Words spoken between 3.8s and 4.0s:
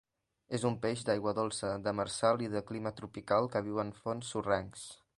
en